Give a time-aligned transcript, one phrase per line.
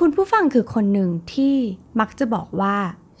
[0.00, 1.54] คุณผู้ฟังคือคนหนึ่งที่
[2.00, 2.76] มักจะบอกว่า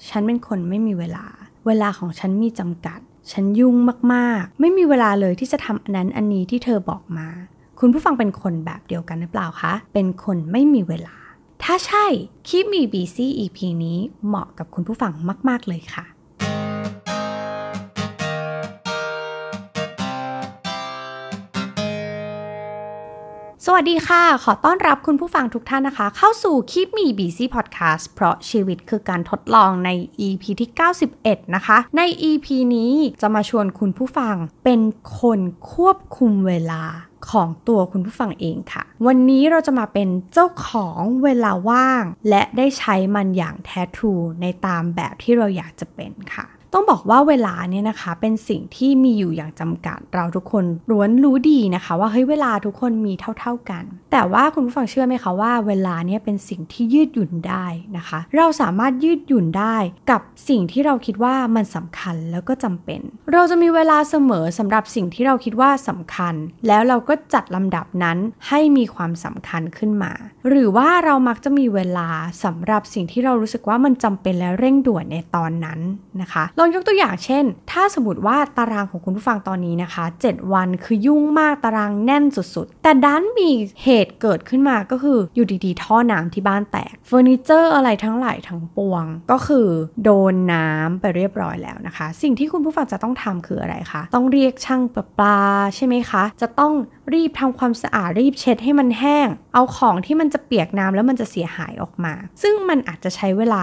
[0.08, 1.26] ฉันเป็นคนไม่มีเวลา
[1.66, 3.00] เวลาของฉันมีจำกัด
[3.32, 3.74] ฉันยุ่ง
[4.12, 7.28] มากๆ ไม่มีเวลาเลยที่จะทำอันนั้นอันนี้ที่เธอบอกมา
[7.80, 11.16] คุณผู้ฟังเป็นคนแบบเดียวกันหรือเปล่าคะ เป็นคนไม่มีเวลา
[11.62, 12.06] ถ้าใช่
[12.48, 15.12] คลิปมี BC EP นี้เหมาะกับคุณผู้ฟัง
[15.48, 16.04] มาก ๆเลยค่ะ
[23.68, 29.90] สวัสดีค่ะ ขอต้อนรับคุณผู้ฟังทุกท่านนะคะ เข้าสู่คลิปมี BC Podcast เพราะชีวิตคือการทดลองใน
[30.26, 30.70] EP ที่
[31.12, 32.92] 91 นะคะ ใน EP นี้
[33.22, 34.34] จะมาชวนคุณผู้ฟัง
[34.64, 34.80] เป็น
[35.20, 35.40] คน
[35.72, 36.82] ควบคุมเวลา
[37.30, 57.66] ของตัวคุณผู้ฟังเองค่ะ วันนี้เราจะมาเป็นเจ้าของเวลาว่าง และได้ใช้มันอย่างแท้ทรูในตามแบบที่เราอยากจะเป็นค่ะ ต้องบอกว่าเวลาเนี่ยนะคะเป็นสิ่งที่มีอยู่อย่างจำกัด เราทุกคนล้วนรู้ดีนะคะ ว่าเฮ้ยเวลาทุกคนมีเท่า ๆกัน แต่ว่าคุณผู้ฟังเชื่อไหมคะว่าเวลาเนี่ยเป็นสิ่งที่ยืดหยุ่นได้
[57.96, 59.76] นะคะ เราสามารถยืดหยุ่นได้
[60.10, 63.00] กับสิ่งที่เราคิดว่ามันสำคัญแล้วก็จำเป็น
[63.32, 66.34] เราจะมีเวลาเสมอสำหรับสิ่งที่เราคิดว่าสำคัญ
[66.66, 70.12] แล้วเราก็จัดลำดับนั้นให้มีความสำคัญขึ้นมา
[70.48, 72.08] หรือว่าเรามักจะมีเวลา
[72.44, 75.80] สำหรับสิ่งที่เรารู้สึกว่ามันจำเป็นและเร่งด่วนในตอนนั้น
[76.20, 83.50] นะคะลองยกตัวอย่างเช่น ถ้าสมมติว่าตารางของคุณผู้ฟังตอนนี้นะคะ 7 วันคือยุ่งมากตารางแน่นสุดๆ แต่ดันมี
[83.84, 89.68] เหตุเกิดขึ้นมาก็คืออยู่ดีๆ ท่อน้ำที่บ้านแตกเฟอร์นิเจอร์อะไรทั้งหลายทั้งปวง ก็คือ
[90.04, 95.38] โดนน้ำไปเรียบร้อยแล้วนะคะ สิ่งที่คุณผู้ฟังจะต้องทำคืออะไรคะ ต้องเรียกช่างประปา
[95.76, 96.72] ใช่ไหมคะ จะต้อง
[97.14, 103.56] รีบทำความสะอาดรีบเช็ดให้มันแห้ง เอาของที่มันจะเปียกน้ำแล้วมันจะเสียหายออกมา ซึ่งมันอาจจะใช้เวล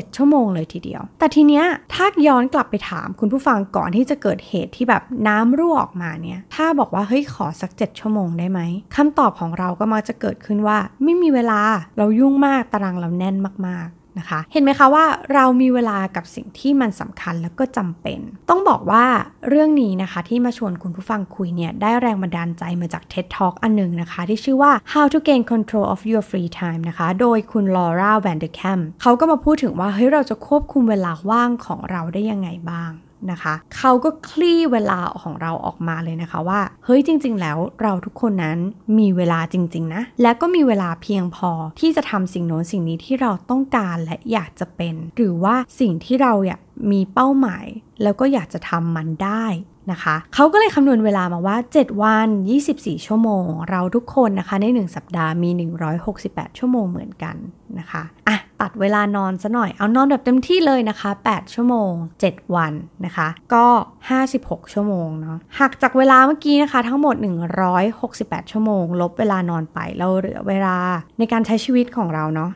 [0.00, 8.60] 7 ชั่วโมงเลยทีเดียว แต่ทีเนี้ยถ้าย้อนกลับไปถามคุณผู้ฟังก่อนที่จะเกิดเหตุที่แบบน้ำรั่วออกมาเนี่ย ถ้าบอกว่าเฮ้ยขอสัก 7 ชั่วโมงได้ไหม
[8.96, 11.60] คำตอบของเราก็มักจะเกิดขึ้นว่า ไม่มีเวลา
[11.98, 13.36] เรายุ่งมากตารางเราแน่น
[13.68, 19.04] มากๆ นะคะ เห็นไหมคะว่าเรามีเวลากับสิ่งที่มันสำคัญแล้วก็จำเป็น ต้องบอกว่า
[19.48, 28.10] เรื่องนี้นะคะที่มาชวนคุณผู้ฟังคุยเนี่ยได้แรงบันดาลใจมาจาก TED Talk อันหนึ่งนะคะ ที่ชื่อว่า How to Gain Control of Your Free Time นะคะ โดยคุณ Laura
[28.10, 32.92] Vanderkam เขาก็มาพูดถึงว่าเฮ้ยเราจะควบคุมเวลาว่างของเราได้ยังไงบ้าง
[33.30, 38.58] นะคะเขาก็คลี่เวลาของเราออกมาเลยนะคะว่า เฮ้ยจริง ๆ แล้วเราทุกคนนั้น
[38.98, 41.50] มีเวลาจริง ๆ นะ และก็มีเวลาเพียงพอ
[41.80, 46.60] ที่จะทำสิ่งโน้นสิ่งนี้ที่เราต้องการและอยากจะเป็น หรือว่าสิ่งที่เราอยาก
[46.92, 47.66] มีเป้าหมาย
[48.02, 49.46] แล้วก็อยากจะทำมันได้
[49.92, 52.28] นะคะเขาก็เลยคำนวณเวลามาว่า 7 วัน
[52.68, 55.50] 24 ชั่วโมง เราทุกคนนะคะใน 1 สัปดาห์มี
[56.04, 57.36] 168 ชั่วโมงเหมือนกัน
[57.78, 61.92] นะคะอะ ตัดเวลานอนซะหน่อย เอานอนแบบเต็มที่เลยนะคะ 8 ชั่วโมง
[62.24, 62.72] 7 วัน
[63.04, 63.66] นะคะ ก็
[64.20, 67.14] 56 ชั่วโมงเนาะหักจากเวลาเมื่อกี้นะคะ ทั้งหมด
[67.82, 70.76] 168 ชั่วโมง ลบเวลานอนไปเราเหลือเวลา
[71.18, 72.50] ในการใช้ชีวิตของเราเนาะ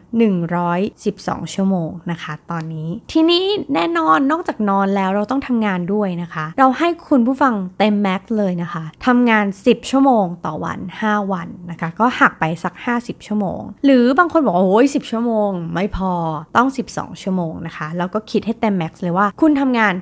[0.75, 3.45] 112 ชั่วโมงนะคะ ตอนนี้ทีนี้
[3.75, 16.13] แน่นอนนอกจากนอนแล้วเราต้องทำงานด้วยนะคะ เราให้คุณผู้ฟังเต็มแม็กซ์เลยนะคะทำงาน 10 ชั่วโมงต่อวัน 5 วันนะคะ ก็หักไปสัก 50 ชั่วโมง หรือบางคนบอกโอ้ย10 ชั่วโมงไม่พอ
[16.57, 19.95] ต้อง 12 ชั่วโมงนะคะ แล้วก็คิดให้เต็มแม็กซ์เลยว่าคุณทำงาน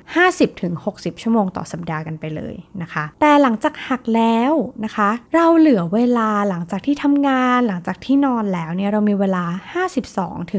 [0.56, 4.52] 50-60 ชั่วโมงต่อสัปดาห์กันไปเลยนะคะ แต่หลังจากหักแล้ว
[4.84, 9.44] นะคะ เราเหลือเวลาหลังจากที่ทำงานหลังจากที่นอนแล้วเนี่ยเรามีเวลา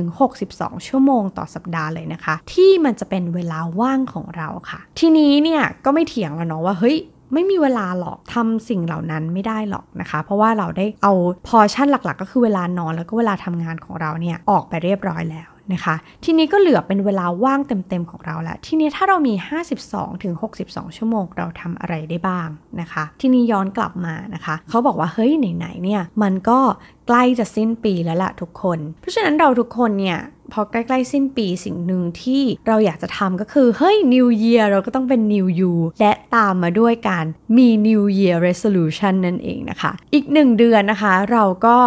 [0.08, 6.98] 52-62 ชั่วโมงต่อสัปดาห์เลยนะคะ ที่มันจะเป็นเวลาว่างของเราค่ะ ทีนี้เนี่ยก็ไม่เถียงแล้วเนาะว่าเฮ้ย
[7.36, 11.14] ไม่มีเวลาหรอกทำสิ่งเหล่านั้นไม่ได้หรอกนะคะ เพราะว่าเราได้เอา
[11.48, 19.34] พอชั่นหลักๆ ก็คือเวลานอนแล้วก็เวลาทำงานของเราเนี่ยออกไปเรียบร้อยแล้ว นะคะ ทีนี้ก็เหลือเป็นเวลาว่างเต็มๆของเราแล้วทีนี้ถ้าเรามี
[19.78, 20.34] 52ถึง
[20.66, 22.48] 62 ชั่วโมงเราทำอะไรได้บ้าง
[22.82, 26.60] นะคะ ทีนี้ย้อนกลับมานะคะ เขาบอกว่าเฮ้ยไหนๆเนี่ยมันก็
[27.08, 30.20] ใกล้จะสิ้นปีแล้วล่ะทุกคน เพราะฉะนั้นเราทุกคนเนี่ย
[30.54, 37.26] พอใกล้ๆสิ้นปีสิ่งหนึ่งที่เราอยากจะทำก็คือ เฮ้ย New Year เราก็ต้องเป็น New You และตามมาด้วยการ
[37.58, 41.78] มี New Year Resolution นั่นเองนะคะ อีกหนึ่งเดือนนะคะ เราก็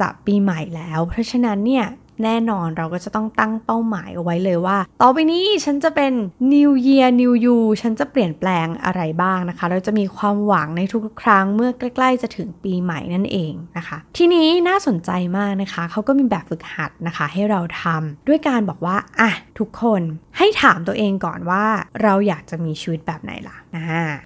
[0.00, 1.84] จะปีใหม่แล้ว เพราะฉะนั้นเนี่ย
[2.24, 6.12] แน่นอนเราก็จะต้องตั้งเป้าหมายเอาไว้เลยว่า ต่อไปนี้ฉันจะเป็น
[6.54, 20.02] New Year New You ฉันจะเปลี่ยนแปลงอะไรบ้างนะคะ เราจะมีความหวังในทุกๆครั้งเมื่อใกล้ ๆ จะถึงปีใหม่นั่นเองนะคะ ทีนี้น่าสนใจมากนะคะ เขาก็มีแบบฝึกหัดนะคะ ให้เราทำด้วยการบอกว่าอะทุกคน
[20.38, 21.64] ให้ถามตัวเองก่อนว่า
[22.02, 23.84] เราอยากจะมีชีวิตแบบไหนล่ะนะ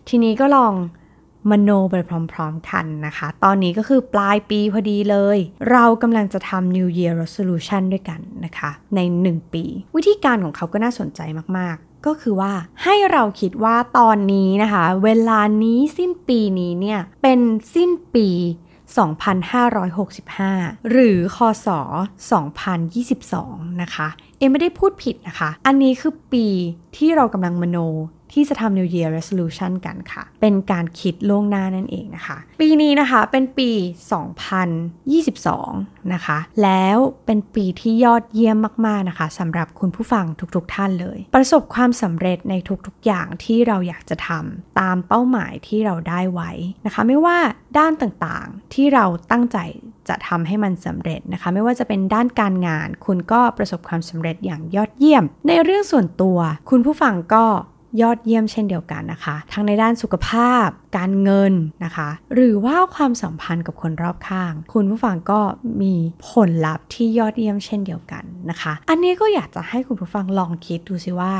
[0.08, 0.74] ทีนี้ก็ลอง
[1.50, 1.94] มโนไป
[2.32, 5.38] พร้อมๆกันนะคะ ตอนนี้ก็คือปลายปีพอดีเลย
[5.70, 9.64] เรากำลังจะทำ New Year Resolution ด้วยกันนะคะ ใน 1 ปี
[9.96, 11.20] วิธีการของเขาก็น่าสนใจ
[11.58, 12.52] มากๆก็คือว่า
[12.84, 17.40] ให้เราคิดว่าตอนนี้นะคะ เวลานี้สิ้นปีนี้เนี่ย เป็น
[17.74, 18.28] สิ้นปี
[19.94, 21.68] 2565 หรือคศ
[22.94, 24.08] 2022 นะคะ
[24.38, 26.46] เอ็มไม่ได้พูดผิดนะคะ อันนี้คือปี
[26.96, 27.78] ที่เรากำลังมโน
[28.34, 33.70] ที่จะทำ New Year Resolution กันค่ะ เป็นการคิดล่วงหน้านั่นเองนะคะ ปีนี้นะคะเป็นปี
[34.90, 42.54] 2022 นะคะ แล้วเป็นปีที่ยอดเยี่ยมมาก ๆ นะคะสำหรับคุณผู้ฟังทุกๆท่านเลย ประสบความสำเร็จใน
[42.86, 46.50] ทุกๆ อย่างที่เราอยากจะทำตามเป้าหมายที่เราได้ไว้
[46.86, 47.38] นะคะ ไม่ว่า
[47.78, 49.58] ด้านต่างๆที่เราตั้งใจ
[50.08, 56.38] จะทำให้มันสำเร็จนะคะ ไม่ว่าจะเป็นด้านการงาน คุณก็ประสบความสำเร็จอย่างยอดเยี่ยม ในเรื่องส่วนตัว
[56.70, 57.44] คุณผู้ฟังก็
[58.00, 61.52] ยอดเยี่ยมเช่นเดียวกันนะคะ ทั้งในด้านสุขภาพ การเงิน
[61.84, 65.40] นะคะ หรือว่าความสัมพันธ์กับคนรอบข้าง คุณผู้ฟังก็
[65.82, 65.94] มี
[66.30, 71.32] ผลลัพธ์ที่ยอดเยี่ยมเช่นเดียวกันนะคะ อันนี้ก็อยากจะให้คุณผู้ฟังลองคิดดูสิว่า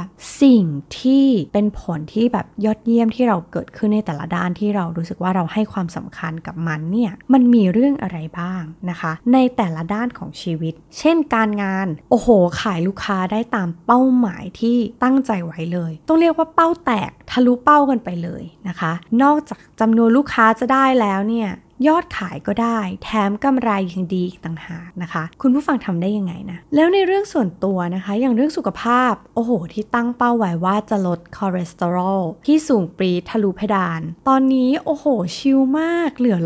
[0.43, 0.65] สิ่ง
[0.99, 12.29] ที่เป็นผลที่แบบยอดเยี่ยมที่เราเกิดขึ้นในแต่ละด้านที่เรารู้สึกว่าเราให้ความสำคัญกับมันเนี่ยมันมีเรื่องอะไรบ้างนะคะ ในแต่ละด้านของชีวิต เช่น การงานโอ้โห
[12.61, 18.93] ขายลูกค้าได้ตามเป้าหมายที่ตั้งใจไว้เลย ต้องเรียกว่าเป้าแตกทะลุเป้ากันไปเลยนะคะ
[19.23, 21.51] นอกจากจำนวนลูกค้าจะได้แล้วเนี่ย
[21.89, 35.05] ยอดขายก็ได้ แถมกำไรยังดีอีกต่างหากนะคะ คุณผู้ฟังทำได้ยังไงนะ แล้วในเรื่องส่วนตัวนะคะ อย่างเรื่องสุขภาพ โอ้โห ที่ตั้งเป้าไว้ว่าจะลดคอเลสเตอรอลที่สูงปรีทะลุเพดาน ตอนนี้โอ้โห
[35.37, 36.39] ชิลมากเหลือ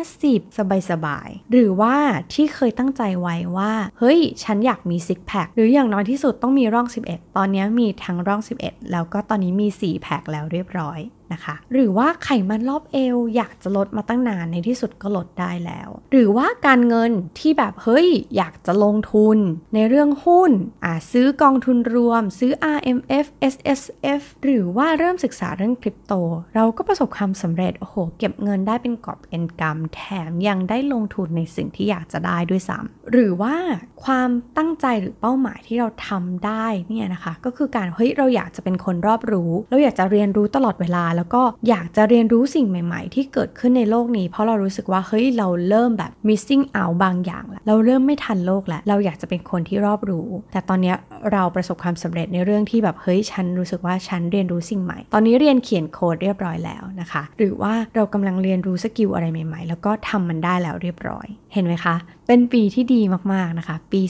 [0.00, 1.96] 150 สบายสบาย หรือว่า
[2.32, 11.00] ที่เคยตั้งใจไว้ว่า เฮ้ย ฉันอยากมีซิกแพคหรืออย่างน้อยที่สุดต้องมีร่อง 11 ตอนนี้มีทั้งร่อง 11 แล้วก็ตอนนี้มี 4 แพคแล้วเรียบร้อย
[11.32, 19.38] นะคะ หรือว่าไขมันรอบเอวอยากจะลดมาตั้งนานในที่สุดก็ลดได้แล้ว หรือว่าการเงินที่แบบเฮ้ยอยากจะลงทุน
[19.74, 20.50] ในเรื่องหุ้น
[20.84, 26.12] อ่าซื้อกองทุนรวม ซื้อ RMF SSF หรือว่าเริ่มศึกษาเรื่องคริปโต
[26.54, 33.56] เราก็ประสบความสำเร็จโอ้โหเก็บเงินได้เป็นกอบเอ็นกำแถมยังได้ลงทุนในสิ่งที่อยากจะได้ด้วยซ้ำหรือว่า
[34.04, 50.94] ความตั้งใจหรือเป้าหมายที่เราทำได้เนี่ยนะคะ ก็คือการเฮ้ยเราอยากจะเป็นคนรอบรู้ เราอยากจะเรียนรู้ตลอดเวลาแล้วก็อยากจะเรียนรู้สิ่งใหม่ๆ ที่เกิดขึ้นในโลกนี้ เพราะเรารู้สึกว่าเฮ้ยเราเริ่มแบบ missing out บางอย่างแล้วเราเริ่มไม่ทันโลกแล้วเราอยากจะเป็นคนที่รอบรู้ แต่ตอนนี้
[51.32, 61.94] เราประสบความสำเร็จในเรื่องที่แบบเฮ้ยฉันรู้สึกว่าฉันเรียนรู้สิ่งใหม่ ตอนนี้เรียนเขียนโค้ดเรียบร้อยแล้วนะคะ หรือว่าเรากำลังเรียนรู้สกิลอะไรใหม่ ๆ แล้วก็ทำมันได้แล้วเรียบร้อยเห็นไหมคะ
[62.26, 63.00] เป็นปีที่ดี
[63.32, 64.02] มากๆนะคะ ปี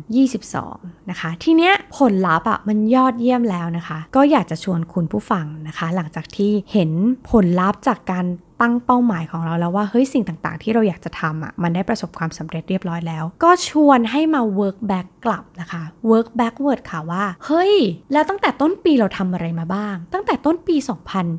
[0.00, 6.90] 2022 นะคะ ทีเนี้ยผลลัพธ์อะมันยอดเยี่ยมแล้วนะคะ ก็อยากจะชวนคุณผู้ฟังนะคะ หลังจากที่เห็น
[7.30, 8.26] ผลลัพธ์จากการ
[8.60, 17.74] ตั้งเป้าหมายของเราแล้วว่าเฮ้ยสิ่งต่างๆ ที่เราอยากจะทำอะมันได้ประสบความสำเร็จเรียบร้อยแล้ว ก็ชวนให้มา work back กลับนะคะ work backward ค่ะว่า เฮ้ย
[18.12, 20.76] แล้วตั้งแต่ต้นปีเราทำอะไรมาบ้าง ตั้งแต่ต้นปี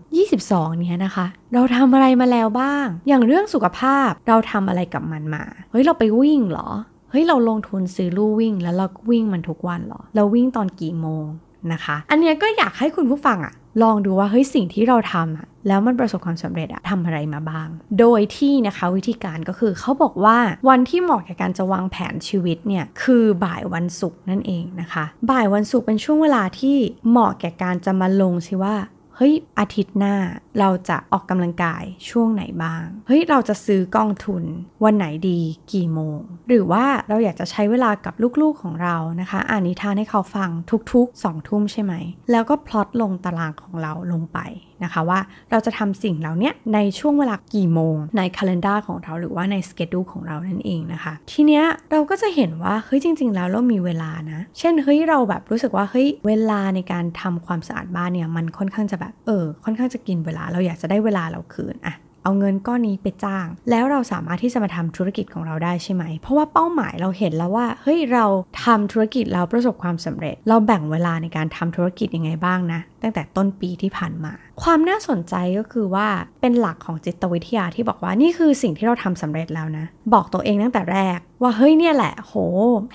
[0.08, 6.70] 2022 เนี้ยนะคะ เราทำอะไรมาแล้วบ้าง อย่างเรื่องสุขภาพเราทำอะไรกับมันมา เฮ้ยเราไปวิ่งเหรอ
[7.12, 11.26] เฮ้ยเราลงทุนซื้อลู่วิ่ง แล้วเราวิ่งมันทุกวันเหรอ เราวิ่งตอนกี่โมง
[11.74, 13.54] นะคะ อันเนี้ยก็อยากให้คุณผู้ฟังอะ
[13.84, 17.68] ลองดูว่าเฮ้ยสิ่งที่เราทำอะแล้วมันประสบความสำเร็จอะทำอะไรมาบ้าง
[18.00, 20.38] โดยที่นะคะวิธีการก็คือเขาบอกว่า
[20.70, 26.78] วันที่เหมาะแก่การจะวางแผนชีวิตเนี่ยคือบ่ายวันศุกร์นั่นเองนะคะ บ่ายวันศุกร์เป็นช่วงเวลาที่
[27.10, 28.76] เหมาะแก่การจะมาลงสิว่า
[29.24, 30.16] ฮ้ยอาทิตย์หน้า
[30.60, 34.44] เราจะออกกำลังกายช่วงไหนบ้าง เฮ้ยเราจะซื้อกองทุน
[34.84, 35.40] วันไหนดี
[35.74, 40.50] กี่โมง หรือว่าเราอยากจะใช้เวลากับลูกๆของเรานะคะ อ่านนิทานให้เขาฟัง
[40.94, 41.94] ทุกๆ2ทุ่มใช่ไหม
[42.32, 44.40] แล้วก็พลอตลงตารางของเราลงไป
[44.84, 45.20] นะคะว่า
[45.52, 68.26] เราจะทำสิ่งเหล่านี้ในช่วงเวลากี่โมง ในคัล endar ของเราหรือว่าในสเกจดูของเรานั่นเองนะคะ ทีเนี้ยเราก็จะเห็นว่าเฮ้ยจริง ๆ แล้วเรามีเวลานะ เช่นเฮ้ยเราแบบรู้สึกว่าเฮ้ยเวลาในการทำความสะอาดบ้านเนี่ยมันค่อนข้างจะแบบเออค่อนข้างจะกินเวลาเราอยากจะได้เวลาเราคืนอะเอาเงินก้อนนี้ไปจ้าง แล้วเราสามารถที่จะมาทำธุรกิจของเราได้ใช่ไหม เพราะว่าเป้าหมายเราเห็นแล้วว่า เฮ้ย เรา
[68.64, 76.08] ทำธุรกิจเราประสบความสำเร็จ เราแบ่งเวลาในการทำธุรกิจยังไงบ้างนะ ตั้งแต่ต้นปีที่ผ่านมา ความน่าสนใจก็คือว่า
[76.42, 82.36] เป็นหลักของจิตวิทยาที่บอกว่านี่คือสิ่งที่เราทำสำเร็จแล้วนะ บอกตัวเองตั้งแต่แรก ว่าเฮ้ยเนี่ยแหละ โห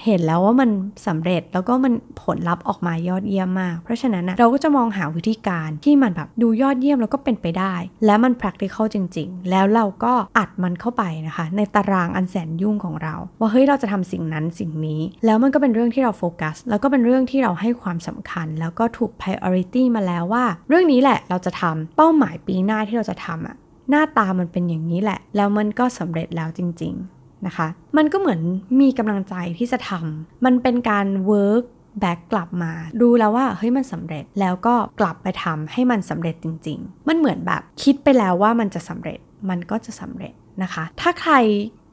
[0.04, 0.70] เห็นแล้วว่ามัน
[1.06, 7.75] สำเร็จแล้วก็มันผลลัพธ์ออกมายอดเยี่ยมมาก เพราะฉะนั้นนะเราก็จะมองหาวิธีการที่มันแบบดูยอดเยี่ยมแล้วก็เป็นไปได้
[8.06, 23.57] แล้วมัน practical จริง ๆ แล้วเราก็อัดมันเข้าไปนะคะ ในตารางอันแสนยุ่งของเรา ว่าเฮ้ยเราจะทำสิ่งนั้นสิ่งนี้ แล้วมันก็เป็นเรื่องที่เราโฟกัสแล้วก็เป็นเรื่องที่เราให้ความสำคัญ แล้วก็ถูก priority มาแล้วว่า เรื่องนี้แหละเราจะทำเป้าหมายปีหน้าที่เราจะทำอะ
[23.91, 28.41] หน้าตามันเป็นอย่างนี้แหละ แล้วมันก็สำเร็จแล้วจริง ๆนะคะ มันก็เหมือน
[28.81, 31.65] มีกำลังใจที่จะทำมันเป็นการ work
[32.00, 39.19] แบ็กกลับมาดูแล้วว่าเฮ้ยมันสำเร็จแล้วก็กลับไปทำให้มันสำเร็จจริง ๆ มันเหมือนแบบคิดไปแล้วว่ามันจะสำเร็จ
[39.50, 41.35] มันก็จะสำเร็จนะคะ ถ้าใคร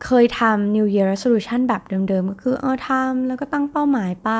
[0.06, 4.32] เคยทำ New Year Resolution แบบเดิมๆ ก็คือเออทำแล้วก็ตั้งเป้าหมายไป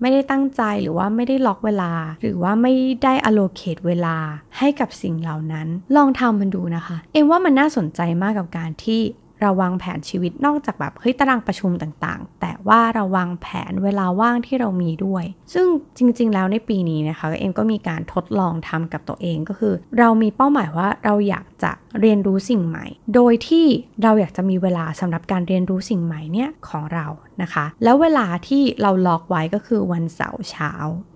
[0.00, 2.74] ไม่ได้ตั้งใจหรือว่าไม่ได้ล็อกเวลา หรือว่าไม่
[3.04, 4.16] ได้ allocate เวลา
[4.58, 9.02] ให้กับสิ่งเหล่านั้น ลองทำมันดูนะคะ เอ็มว่ามันน่าสนใจมากกับการที่
[9.42, 15.24] เราวางแผนชีวิตนอกจากแบบเฮ้ยตารางประชุมต่างๆ แต่ว่าเราวางแผนเวลาว่างที่เรามีด้วย
[15.54, 23.66] ซึ่งจริงๆแล้วในปีนี้นะคะเอ็มก็มีการทดลองทำกับตัวเองก็คือ เรามีเป้าหมายว่าเราอยากจะเรียนรู้สิ่งใหม่ โดยที่
[24.02, 27.06] เราอยากจะมีเวลาสำหรับการเรียนรู้สิ่งใหม่เนี่ยของเรา
[27.42, 30.72] นะคะ แล้วเวลาที่เราล็อกไว้ก็คือวันเสาร์เช้า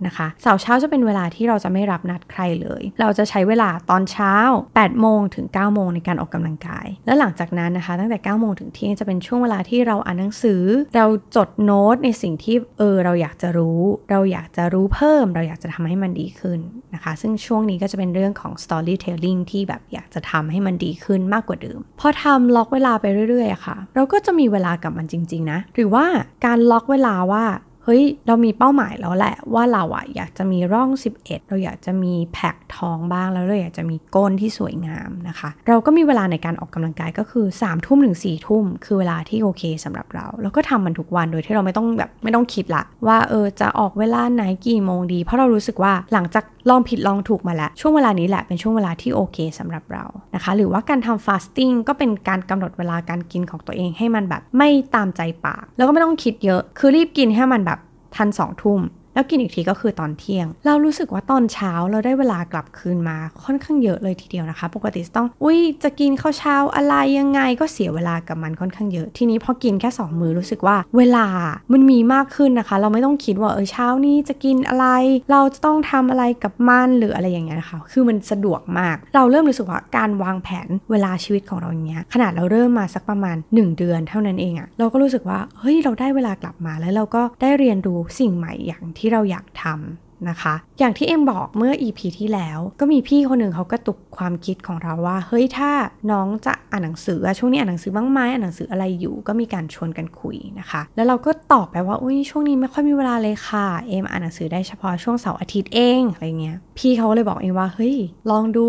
[0.06, 4.34] นะคะเสาร์เช้าจะเป็นเวลาที่เราจะไม่รับนัดใครเลย เราจะใช้เวลาตอนเช้า
[4.70, 10.62] 8 โมงถึง 9 โมงในการออกกำลังกาย แล้วหลังจากนั้นนะคะ ตั้งแต่ 9 โมงถึงเที่ยงจะเป็นช่วงเวลาที่เราอ่านหนังสือ
[10.96, 16.60] เราจดโน้ตในสิ่งที่เออเราอยากจะรู้ เราอยากจะรู้เพิ่ม เราอยากจะทำให้มันดีขึ้น
[16.94, 26.04] นะคะ ซึ่งช่วงนี้ก็จะเป็นเรื่องของ storytelling ที่แบบอยากจะทำให้มันดีขึ้นมากกว่าเดิม พอทำล็อกเวลาไปเรื่อยๆค่ะ เราก็จะมีเวลากับมันจริง ๆ นะ หรือว่า
[26.44, 27.44] การล็อกเวลาว่า
[27.86, 30.90] เฮ้ย เรามีเป้าหมายแล้วแหละว่าเราอะอยากจะมีร่อง
[31.20, 50.04] 11 เราอยากจะมีแพ็คท้องบ้างแล้วเราอยากจะมีก้นที่สวยงามนะคะ เราก็มีเวลาในการออกกำลังกายก็คือ3ามทุ่มถึง4ี่ทุ่มคือเวลาที่โอเคสำหรับเรา แล้วก็ทำมันทุกวันโดยที่เราไม่ต้องแบบไม่ต้องคิดละว่าเออจะออกเวลาไหนกี่โมงดี เพราะเรารู้สึกว่าหลังจาก ลองผิดลองถูกมาแล้ว ช่วงเวลานี้แหละเป็นช่วงเวลาที่โอเคสำหรับเรา
[50.34, 57.78] นะคะ หรือว่าการทำฟาสติ้งก็เป็นการกำหนดเวลาการกินของตัวเองให้มันแบบไม่ตามใจปาก แล้วก็ไม่ต้องคิดเยอะ คือรีบกินให้มันแบบ
[58.16, 58.80] ทันสองทุ่ม
[59.14, 71.26] แล้วกินอีกทีก็คือตอนเที่ยง เรารู้สึกว่าตอนเช้าเราได้เวลากลับคืนมาค่อนข้างเยอะเลยทีเดียวนะคะ ปกติต้อง อุ้ยจะกินข้าวเช้าอะไรยังไงก็เสียเวลากับมันค่อนข้างเยอะ ทีนี้พอกินแค่ 2 มือรู้สึกว่า เวลา
[71.72, 74.86] มันมีมากขึ้นนะคะ เราไม่ต้องคิดว่าเออเช้านี้จะกินอะไร
[75.30, 95.70] เราจะต้องทำอะไรกับมันหรืออะไรอย่างเงี้ยนะคะคือมันสะดวกมาก เราเริ่มรู้สึกว่าการวางแผนเวลาชีวิตของเราอย่างเงี้ยขนาดเราเริ่มมาสักประมาณ 1 เดือนเท่านั้นเองอะเราก็รู้สึกว่าเฮ้ยเราได้เวลากลับมาแล้วเราก็ได้เรียนรู้สิ่งใหม่อย่างที่ที่เราอยากทำนะคะ อย่างที่เอ็มบอกเมื่อ EP ที่แล้ว ก็มีพี่คนหนึ่งเขากระตุกความคิดของเราว่า เฮ้ยถ้า
[96.10, 107.96] น้องจะอ่านหนังสือช่วงนี้อ่านหนังสือบ้างไหมอ่านหนังสืออะไรอยู่ก็มีการชวนกันคุยนะคะ แล้วเราก็ตอบไปว่าอุ้ยช่วงนี้ไม่ค่อยมีเวลาเลยค่ะเอ็มอ่านหนังสือได้เฉพาะช่วงเสาร์อาทิตย์เองอะไรเงี้ยพี่เขาเลยบอกเอ็มว่าเฮ้ย
[108.30, 108.68] ลองดู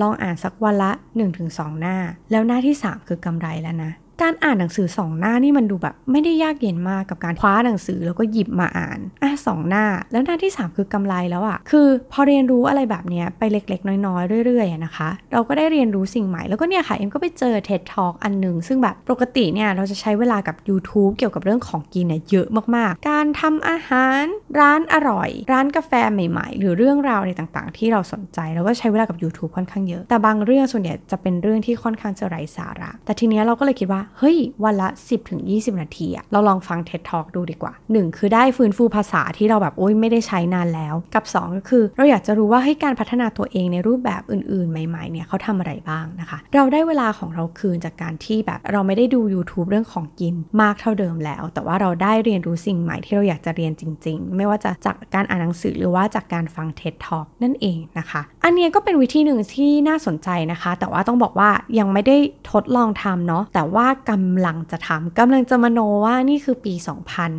[0.00, 0.92] ลองอ่านสักวันละ
[1.36, 1.96] 1-2 หน้า
[2.30, 3.90] แล้วหน้าที่ 3 คือกำไรแล้วนะ
[4.22, 24.22] การอ่านหนังสือสองหน้านี่มันดูแบบ ไม่ได้ยากเย็นมากกับการคว้าหนังสือแล้วก็หยิบมาอ่านอะสองหน้า แล้วหน้าที่ 3 คือกำไรแล้วอะ่ะคือพอเรียนรู้อะไรแบบนี้ไปเล็กๆ น้อยๆ เรื่อยๆนะคะ เราก็ได้เรียนรู้สิ่งใหม่แล้วก็เนี่ยค่ะ เอ็มก็ไปเจอ TED Talk อันหนึ่งซึ่งแบบปกติเนี่ยเราจะใช้เวลากับ YouTube เกี่ยวกับเรื่องของกินเนี่ยเยอะมากๆ การทำอาหาร
[24.60, 34.88] ร้านอร่อย ร้านกาแฟใหม่ๆ หรือเรื่องราวในต่างๆ ที่เราสนใจเราก็ใช้เวลากับ YouTube ค่อนข้างเยอะแต่บางเรื่องส่วนใหญ่จะเป็นเรื่องที่ค่อนข้างจะไร้สาระ แต่ทีเนี้ยเราก็เลยคิดว่าเฮ้ย วันละ
[35.34, 49.68] 10-20 นาทีอะเราลองฟัง TED Talk ดูดีกว่า 1 คือได้ฟื้นฟูภาษาที่เราแบบโอ้ยไม่ได้ใช้นานแล้ว กับ 2 ก็คือเราอยากจะรู้ว่าให้การพัฒนาตัวเองในรูปแบบอื่นๆ ใหม่ ๆ เนี่ยเขาทำอะไรบ้างนะคะ เราได้เวลาของเราคืนจากการที่แบบเราไม่ได้ดู YouTube
[49.70, 62.16] เรื่องของกินมากเท่าเดิมแล้ว แต่ว่าเราได้เรียนรู้สิ่งใหม่ที่เราอยากจะเรียนจริง ๆ ไม่ว่าจะจากการอ่านหนังสือหรือว่าจากการฟัง TED Talk นั่นเองนะคะ อันนี้ก็เป็นวิธีหนึ่งที่น่าสนใจนะคะ แต่ว่าต้องบอกว่ายังไม่ได้
[62.50, 66.74] ทดลองทำเนาะแต่ว่ากำลังจะทำกำลังจะมโนว่านี่คือปี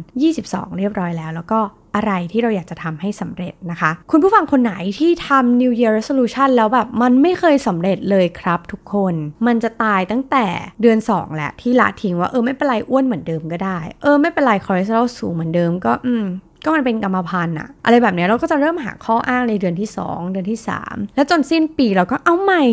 [0.06, 1.60] 2022 เรียบร้อยแล้ว แล้วก็
[1.96, 9.14] อะไรที่เราอยากจะทำให้สำเร็จนะคะ คุณผู้ฟังคนไหนที่ทำ New Year Resolution แล้วแบบมันไม่เคยสำเร็จเลยครับทุกคน
[9.48, 10.46] มันจะตายตั้งแต่
[10.82, 16.26] เดือน 2 แหละที่ละทิ้งว่าเออไม่เป็นไรอ้วนเหมือนเดิมก็ได้ เออไม่เป็นไรคอเลสเตอรอลสูงเหมือนเดิมก็อืม
[16.64, 22.64] ก็มันเป็นกรรมพันธุ์อะอะไรแบบนี้เราก็จะเริ่มหาข้ออ้างในเดือนที่ 2 เดือนที่ 3 แล้วจนสิ้นปีเราก็เอาใหม่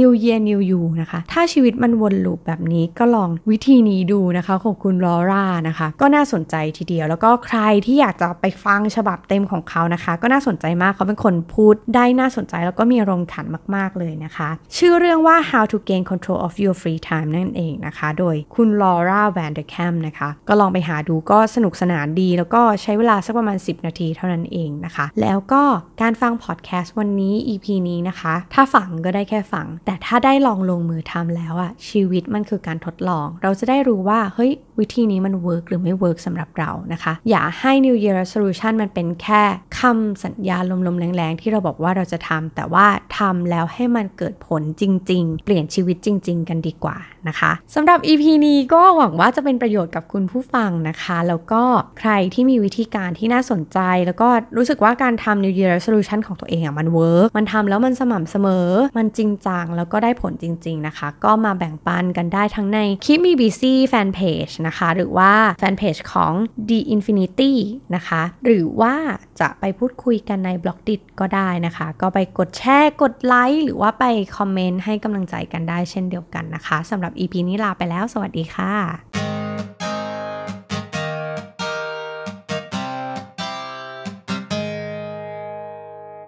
[0.00, 16.04] New Year New You นะคะ ถ้าชีวิตมันวนลูปแบบนี้ก็ลองวิธีนี้ดูนะคะของคุณลอร่านะคะ ก็น่าสนใจทีเดียว แล้วก็ใครที่อยากจะไปฟังฉบับเต็มของเขานะคะ ก็น่าสนใจมากเขาเป็นคนพูดได้น่าสนใจแล้วก็มีอารมณ์ขันมาก ๆ เลยนะคะ ชื่อเรื่องว่า How to Gain
[16.10, 25.62] Control of Your Free Time นั่นเองนะคะ โดยคุณลอร่าแวนเดอร์แคมนะคะ ก็ลองไปหาดูก็สนุกสนานดี แล้วก็ใช้เวลาสักประมาณ 10 นาทีเท่านั้นเองนะคะ แล้วก็
[26.02, 38.72] การฟังพอดแคสต์วันนี้ EP นี้นะคะ ถ้าฟังก็ได้แค่ฟัง แต่ถ้าได้ลองลงมือทำแล้วอะชีวิตมันคือการทดลอง เราจะได้รู้ว่า เฮ้ย วิธีนี้มัน work หรือไม่ work สำหรับเรานะคะ อย่าให้ New Year Resolution
[38.82, 39.42] มันเป็นแค่
[39.80, 42.86] คำสัญญาลมๆแล้งๆ ที่เราบอกว่าเราจะทำแต่ว่า
[43.18, 46.96] ทำแล้วให้มันเกิดผลจริง ๆ เปลี่ยนชีวิตจริง ๆ กันดีกว่า
[47.28, 51.62] นะคะสำหรับ EP นี้ก็หวังว่าจะเป็นประโยชน์กับคุณผู้ฟังนะคะ แล้วก็
[51.98, 63.62] ใครที่มีวิธีการที่ที่น่าสนใจ แล้วก็รู้สึกว่าการทำ New Year Resolution ของตัวเองอะมัน work มันทำแล้วมันสม่ำเสมอ มันจริงจังแล้วก็ได้ผลจริง ๆ นะคะ ก็มาแบ่งปันกันได้ทั้งในคลิปมี BC
[63.92, 66.32] Fan Page นะคะ หรือว่าแฟนเพจของ
[66.68, 67.52] The Infinity
[67.94, 68.94] นะคะ หรือว่า
[69.40, 74.04] จะไปพูดคุยกันใน Blockdit ก็ได้นะคะ ก็ไปกดแชร์กดไลค์หรือว่าไป
[74.36, 79.33] คอมเมนต์ให้กำลังใจกันได้เช่นเดียวกันนะคะสำหรับ EP นี้ลาไปแล้ว สวัสดีค่ะ